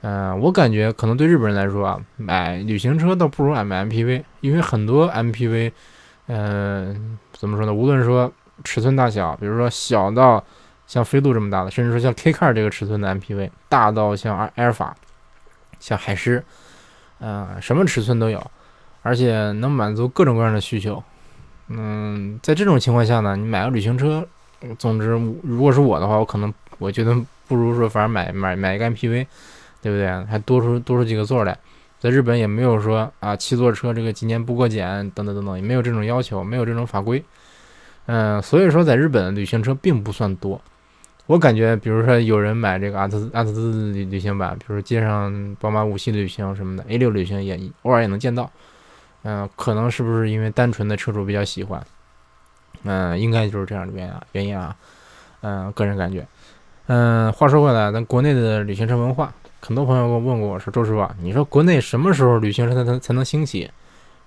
[0.01, 5.73] 嗯，我感觉可能对日本人来说啊，买旅行车倒不如买 MPV，因为很多 MPV，
[6.27, 7.73] 嗯，怎么说呢？
[7.73, 8.31] 无论说
[8.63, 10.41] 尺寸大小，比如说小到
[10.87, 14.95] 像飞度这么大的，甚至说像 K Car 这个尺寸的 MPV，大到像阿阿尔法、
[15.81, 16.41] 像海狮，
[17.19, 18.39] 嗯，什么尺寸都有，
[19.01, 21.03] 而且能满足各种各样的需求。
[21.67, 24.27] 嗯，在这种情况下呢，你买个旅行车，
[24.77, 25.07] 总之，
[25.43, 27.15] 如果是我的话，我可能我觉得
[27.47, 29.25] 不如说，反正买买买一个 MPV。
[29.81, 30.09] 对不对？
[30.25, 31.57] 还多出多出几个座来，
[32.01, 37.23] 在日本也没有说啊，七座车这个几年不过检等等等等，也没有这种要求，没有这种法规。
[38.07, 40.59] 嗯，所以说在日本旅行车并不算多。
[41.27, 48.51] 我感觉，比如说有人买这个阿特斯阿特兹旅旅行版，比如说街上宝马五系旅行什么的，A 六旅行也偶尔也能见到。
[49.23, 51.85] 嗯，可能是不是因为单纯的车主比较喜欢？
[52.83, 54.75] 嗯，应该就是这样的原因原因啊。
[55.41, 56.25] 嗯，个人感觉。
[56.87, 59.33] 嗯，话说回来，咱国内的旅行车文化。
[59.61, 63.69] 很多朋友问过我说：“周师傅，你说国内什么时候旅行车才能才能兴起？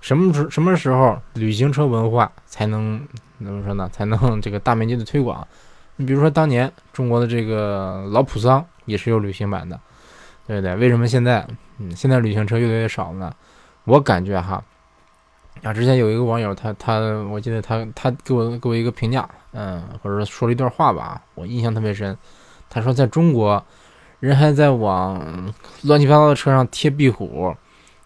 [0.03, 3.01] 什么时什么时候旅行车文化才能
[3.39, 3.89] 怎么说呢？
[3.91, 5.47] 才能这个大面积的推广？
[5.97, 9.79] 你比如说当年中国的这个老普桑也是有旅行版的，
[10.47, 10.77] 对不对？
[10.77, 11.47] 为什么现在
[11.79, 13.35] 嗯现在旅行车越来越少了呢？
[13.85, 14.63] 我感觉哈
[15.63, 16.99] 啊，之前有一个网友他他
[17.31, 22.17] 我记得他他给我给我一个评价，嗯，或者说说了一段话吧，我印象特别深。
[22.69, 23.65] 他说在中国。
[24.23, 27.53] 人还在往乱七八糟的车上贴壁虎，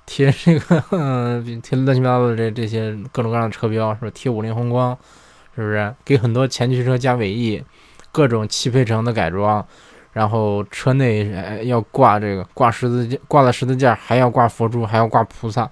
[0.06, 4.10] 贴这个贴乱七八糟的这这些各种各样的车标，是吧？
[4.14, 4.96] 贴五菱宏光，
[5.54, 5.94] 是不是？
[6.06, 7.62] 给很多前驱车加尾翼，
[8.12, 9.62] 各种汽配城的改装，
[10.14, 11.30] 然后车内
[11.66, 15.70] 要挂这个挂十字架，挂了十字架还要挂佛珠，还要挂菩萨，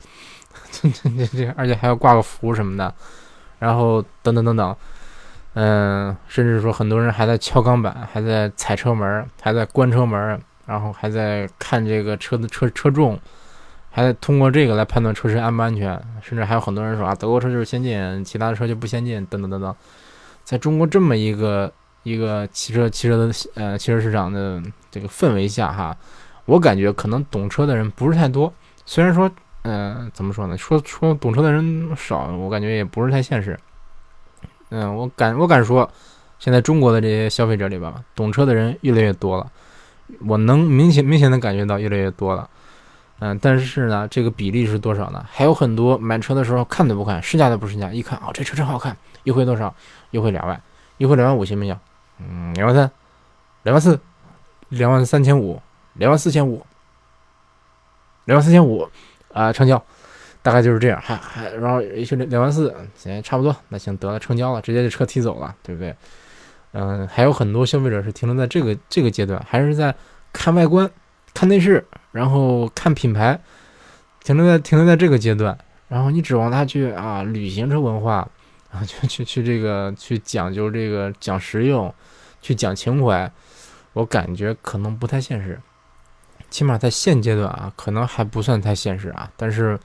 [0.82, 2.94] 这这这，而且还要挂个符什么的，
[3.58, 4.76] 然后等等等等。
[5.54, 13.16] 嗯，甚至说很多人还在敲钢板，还在踩车门，还在关车门，然后还在看这个车的车车重，
[13.90, 16.00] 还在通过这个来判断车身安不安全。
[16.20, 19.72] 甚至还有很多人说啊，德国车就是先进，其他的车就不先进，等等等等。
[20.42, 24.60] 在中国这么一个一个汽车汽车的呃汽车市场的
[24.90, 25.96] 这个氛围下哈，
[26.46, 28.52] 我感觉可能懂车的人不是太多。
[28.84, 29.30] 虽然说，
[29.64, 30.56] 嗯，怎么说呢？
[30.58, 33.58] 说说懂车的人少，我感觉也不是太现实。
[34.68, 35.90] 嗯，我敢我敢说，
[36.38, 39.50] 现在中国的这些消费者里边，懂车的人越来越多了，
[40.26, 42.48] 我能明显明显的感觉到越来越多了。
[43.20, 45.24] 嗯，但是呢，这个比例是多少呢？
[45.30, 49.74] 还有很多买车的时候看都不看，试驾都不试驾，一看哦，这车真好看，优惠多少？
[50.10, 50.60] 优惠两万，
[50.98, 51.78] 优惠两万五行不行？
[52.18, 52.90] 嗯，两万三，
[53.62, 53.98] 两万四，
[54.68, 55.62] 两万三千五，
[55.94, 56.66] 两万四千五，
[58.26, 58.86] 两万四千五，
[59.34, 59.84] 啊，成交。
[60.40, 65.96] 大概就是这样，还还然后也就两两万四，行，差不多，那行得了，成交了，直接就车提走了，对不对？
[66.72, 69.94] 嗯，还有很多消费者是停留在这个这个阶段，还是在
[70.34, 70.90] 看外观、
[71.32, 73.40] 看内饰，然后看品牌，
[74.22, 75.56] 停留在停留在这个阶段。
[75.88, 78.28] 然后你指望他去啊，旅行车文化
[78.70, 81.94] 啊，去去去这个去讲究这个讲实用，
[82.42, 83.32] 去讲情怀，
[83.94, 85.58] 我感觉可能不太现实，
[86.54, 89.76] 起码在现阶段啊，可能还不算太现实啊，但是。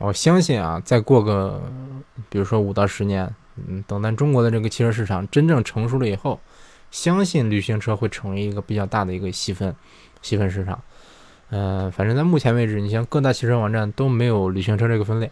[0.00, 1.60] 我相信啊，再过个，
[2.28, 6.38] 比如说五到十年，嗯，等咱中国的这个汽车市场真正成熟了以后，
[6.92, 9.74] 相信旅行车会成为一个比较大的一个细分
[10.22, 10.80] 细分市场。
[11.50, 15.28] 嗯，反正在目前为止，你像各大汽车网站都没有旅行车这个分类，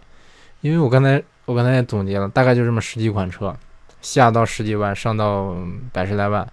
[0.62, 3.56] 因为我刚才我刚才也总结了，大概就这么十几款车，
[4.02, 5.56] 下到十几万，上到
[5.92, 6.44] 百十来万，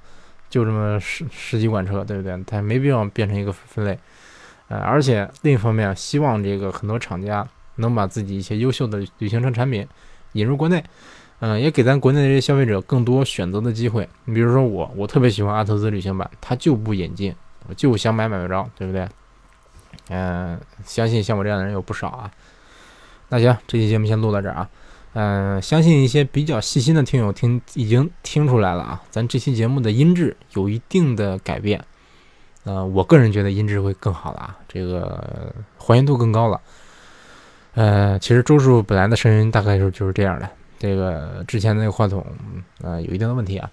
[0.51, 2.39] 就这么十十几款车，对不对？
[2.45, 3.97] 它没必要变成一个分类。
[4.79, 7.47] 而且另一方面，希望这个很多厂家。
[7.77, 9.88] 能把自己一些优秀的旅行车产品
[10.33, 10.83] 引入国内，
[11.39, 14.07] 嗯，也给咱国内的这些消费者更多选择的机会。
[14.25, 17.33] 你比如说我，我特别喜欢阿特兹旅行版，它就不引进，
[17.67, 19.09] 我就想买买不着，对不对？
[20.09, 22.29] 嗯，相信像我这样的人有不少啊。
[23.29, 24.69] 那行，这期节目先录到这儿啊。
[25.13, 31.83] 嗯，相信一些比较细心的听友听已经听出来了啊，咱这期节目的音质有一定的改变。
[32.63, 36.62] 呃，我个人觉得音质会更好了啊，这个还原度更高了。
[37.76, 40.49] 呃，其实周叔本来的声音大概就就是这样的。
[40.80, 42.26] 这个之前那个话筒，
[42.82, 43.69] 呃，有一定的问题啊，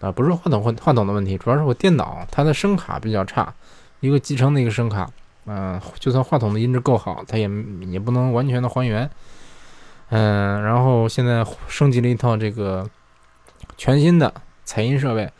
[0.00, 3.54] 啊，不是话筒话话筒的问题，主要是我电脑它的声卡比较差，
[4.00, 5.08] 一个集成的一个声卡，
[5.46, 7.48] 嗯，就算话筒的音质够好，它也
[7.88, 9.08] 也不能完全的还原。
[10.08, 12.88] 嗯，然后现在升级了一套这个
[13.76, 15.30] 全新的采音设备，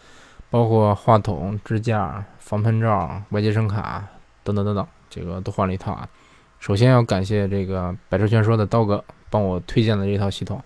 [0.48, 4.04] 包括话筒支架、防喷罩、外接声卡
[4.42, 6.08] 等等等等，这个都换了一套啊。
[6.58, 10.60] 首先要感谢这个百车全说的刀哥帮我推荐了这套系统，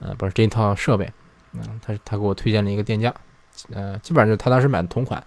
[0.00, 1.10] 呃，不是这一套设备，
[1.54, 3.14] 嗯，他他给我推荐了一个店家，
[3.72, 5.24] 呃，基本上就是他当时买的同款。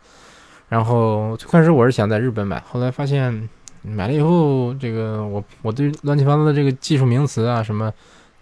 [0.69, 3.49] 然后最开始我是想在日本买，后来发现
[3.81, 7.91] 买了以后，这个我我对乱七八糟的这个技术名词啊，什么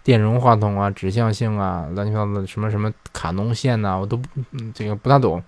[0.04, 5.42] 电容话筒啊、指向性啊、乱七八糟的什么什么卡农线呐，我都嗯这个不大懂，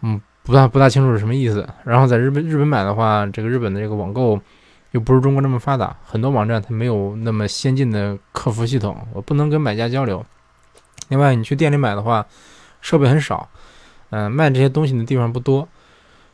[0.00, 1.68] 嗯，不大不大清楚是什么意思。
[1.84, 4.40] 然后在日本日本买的话，这个日本的这个网购
[4.90, 10.24] 又不是中国这么发达，很多网站它没有那么先进的客服系统，我不能跟买家交流。
[11.08, 12.26] 另外，你去店里买的话，
[12.80, 13.48] 设备很少，
[14.10, 15.68] 嗯，卖这些东西的地方不多。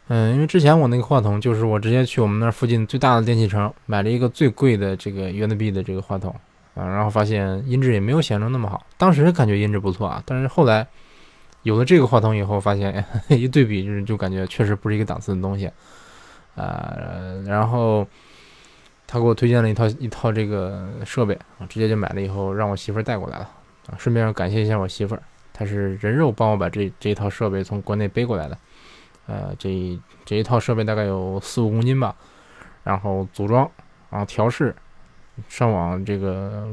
[0.09, 6.35] 嗯，因为之前我那个话筒就是我直接去我们那儿附近最大的电器城买了一个最贵的这个 USB 的这个话筒
[6.75, 8.87] 啊，然后发现音质也没有想象中那么好。
[8.97, 10.87] 当时感觉音质不错啊，但是后来
[11.63, 15.71] 有了这个话筒以后，发现 一对比就就感觉确实不是一个档次的东西
[16.55, 16.95] 啊。
[17.47, 18.07] 然后
[19.07, 23.51] 他给我推荐了一套一套这个设备啊，直接就买了以后让我媳妇儿带过来了
[23.87, 23.97] 啊。
[23.99, 28.59] 顺便感谢一下我媳妇儿，她是人肉帮我把这这一套设备从国内背过来的。
[29.27, 32.17] 呃，这这一套设备大概有四五公斤吧，
[32.83, 33.71] 然后组装，
[34.09, 34.75] 然后调试，
[35.51, 36.67] 上网这个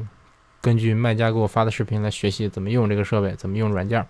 [0.62, 4.08] 根据卖家给我发的视频来学习怎么用这个设备，怎么用软件，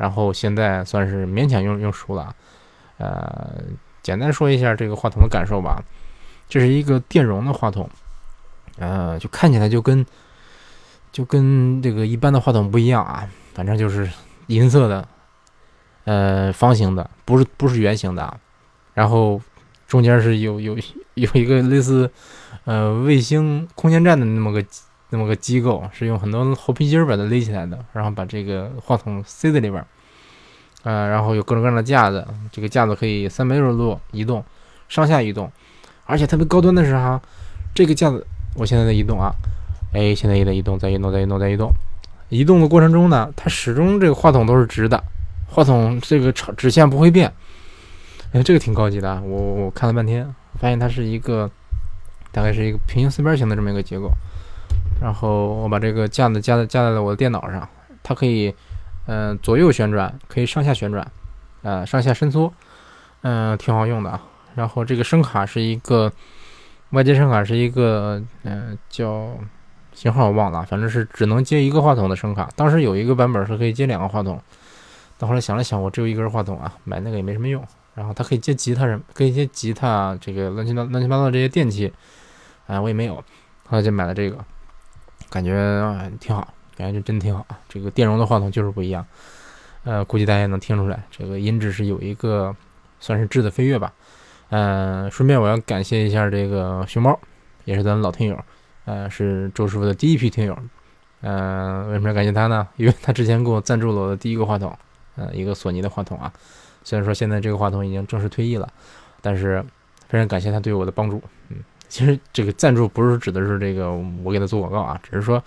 [0.00, 2.34] 然后现在算是勉强用用熟了。
[2.96, 3.54] 呃，
[4.02, 5.82] 简单说一下这个话筒的感受吧，
[6.48, 7.86] 这是一个电容的话筒，
[8.78, 10.06] 呃，就看起来就跟
[11.12, 14.08] 就跟这个一般的话筒不一样啊，反正就是
[14.46, 15.06] 银色的。
[16.04, 18.40] 呃，方形的，不是不是圆形的，
[18.94, 19.40] 然后
[19.86, 20.76] 中间是有有
[21.14, 22.10] 有一个类似
[22.64, 24.64] 呃卫星空间站的那么个
[25.10, 29.84] 那么个机构，是用很多猴皮筋把它勒起来的，然后把这个话筒塞在里边，
[30.84, 34.44] 呃，然后有各种各样的架子，这个架子可以三百六十度移动，
[34.88, 35.50] 上下移动，
[36.06, 37.20] 而且特别高端的是哈，
[37.74, 39.32] 这个架子我现在在移动啊，
[39.92, 41.70] 哎，现在也在移动，在移动，在移动，在移动，
[42.28, 45.02] 移动的过程中呢，它始终这个话筒都是直的。
[45.48, 47.32] 话筒这个长直线不会变，
[48.32, 49.20] 哎，这个挺高级的。
[49.22, 51.50] 我我看了半天，发现它是一个
[52.30, 54.08] 大概是一个平行四边形的这么一个结构。
[55.00, 57.68] 然后我把这个架子架在架在了我的电脑上，
[58.02, 58.54] 它可以
[59.06, 61.10] 嗯左右旋转，可以上下旋转，
[61.62, 62.52] 呃上下伸缩，
[63.22, 64.22] 嗯挺好用的啊。
[64.54, 66.12] 然后这个声卡是一个
[66.90, 69.30] 外接声卡，是一个嗯叫
[69.92, 72.48] 型号我忘了，反正是只能接一个话筒的声卡。
[72.54, 74.40] 当时有一个版本是可以接两个话筒。
[75.18, 77.62] 但后来想了想，我只有一根话筒啊，买那个也没什么用。
[77.94, 81.92] 然后它可以接吉他，什可以接吉他，这个乱七八乱七八糟这些电器，
[82.66, 83.16] 哎，我也没有。
[83.68, 84.38] 后来就买了这个，
[85.30, 87.58] 感觉挺好，感觉就真挺好啊。
[87.68, 89.06] 这个电容的话筒就是不一样，
[89.84, 92.54] 呃，估计大家也能听出来，这个音质是有一个
[92.98, 93.92] 算是质的飞跃吧。
[94.50, 97.18] 嗯，顺便我要感谢一下这个熊猫，
[97.64, 98.38] 也是咱老听友，
[98.84, 100.58] 呃，是周师傅的第一批听友。
[101.22, 102.66] 嗯，为什么要感谢他呢？
[102.76, 104.76] 因为他之前给我赞助了我的第一个话筒。
[105.16, 106.32] 呃，一个索尼的话筒啊，
[106.82, 108.66] 虽然说现在这个话筒已经正式退役了，
[109.20, 109.62] 但是
[110.08, 111.20] 非常感谢他对我的帮助。
[111.50, 111.58] 嗯，
[111.90, 115.42] 其实这个赞助不是指的是这个我给他做广告啊，只是说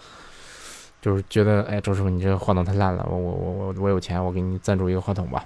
[1.02, 5.44] 就是觉得，哎，周师傅你这个话筒太烂了，我我我我我有钱，我给你赞助一个话筒吧。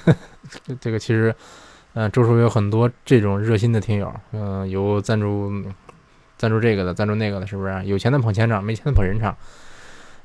[0.78, 1.34] 这个其实，
[1.94, 5.50] 呃，周师傅有很多这种热心的听友，嗯，有赞助
[6.36, 7.84] 赞助这个的，赞助那个的，是不是？
[7.86, 9.34] 有钱的捧钱场，没钱的捧人场。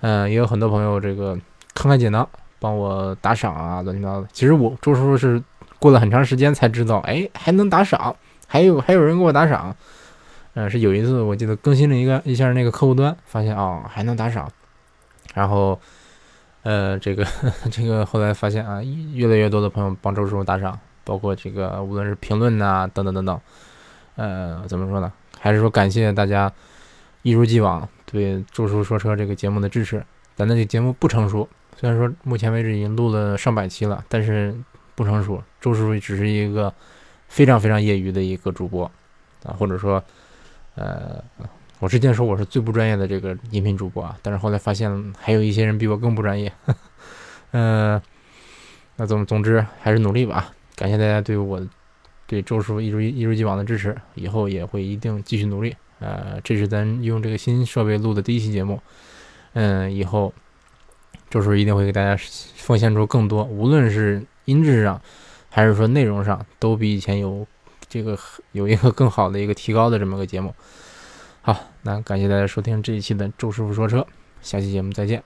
[0.02, 1.36] 嗯，也有很多朋友这个
[1.74, 2.28] 慷慨解囊。
[2.60, 4.28] 帮我打赏啊，乱七八糟的。
[4.32, 5.42] 其实我周叔叔是
[5.80, 8.16] 过了很长时间才知道，哎，还能打赏，
[8.52, 9.74] 还有还有人给我打赏。
[10.56, 14.52] 嗯，是有一次我记得更新了一个一下那个客户端，发现啊还能打赏。
[15.34, 15.80] 然后，
[16.64, 17.26] 呃，这个
[17.72, 18.84] 这个后来发现啊，
[19.14, 23.40] 越来越多的朋友帮周叔叔打赏，包括这个无论是评论呐等等等等。
[24.18, 25.10] 呃，怎么说呢？
[25.40, 26.52] 还是说感谢大家
[27.22, 30.04] 一如既往对周叔说车这个节目的支持。
[30.36, 31.48] 咱的这节目不成熟。
[31.78, 34.54] 虽然说目前为止已经录了上百期了，但是
[34.96, 35.42] 不成熟。
[35.62, 36.74] 周师傅只是一个
[37.32, 38.84] 非常非常业余的一个主播
[39.44, 40.04] 啊，或者说，
[40.76, 41.24] 呃，
[41.80, 46.52] 我之前说我是最不专业的这个音频主播啊，但是后来发现还有一些人比我更不专业。
[47.52, 48.00] 嗯，
[48.98, 50.52] 那总总之还是努力吧。
[50.76, 51.66] 感谢大家对我
[52.28, 55.74] 对周师傅一如一如既往的支持，以后也会一定继续努力。
[56.00, 58.82] 呃，这是咱用这个新设备录的第一期节目。
[59.54, 60.34] 嗯，以后。
[61.30, 62.22] 周叔一定会给大家
[62.58, 65.02] 奉献出更多，无论是音质上，
[65.52, 67.46] 还是说内容上，都比以前有
[67.88, 68.18] 这个
[68.54, 70.56] 有一个更好的一个提高的这么个节目。
[71.42, 74.08] 好，那感谢大家收听这一期的周师傅说车，
[74.42, 75.22] 下期节目再见。